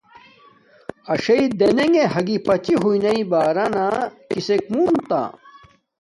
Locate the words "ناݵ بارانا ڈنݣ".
3.03-4.11